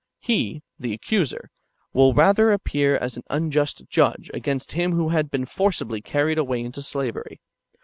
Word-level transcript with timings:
He 0.19 0.63
(the 0.79 0.93
accuser) 0.93 1.51
will 1.93 2.15
rather 2.15 2.51
appear 2.51 2.95
as 2.95 3.17
an 3.17 3.23
unjust 3.29 3.87
judge 3.87 4.31
against 4.33 4.71
him 4.71 4.93
who 4.93 5.09
had 5.09 5.29
been 5.29 5.45
forcibly 5.45 6.01
carried 6.01 6.39
away 6.39 6.61
into 6.61 6.81
slavery. 6.81 7.39